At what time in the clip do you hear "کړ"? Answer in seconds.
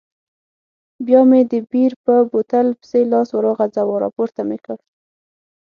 4.65-4.77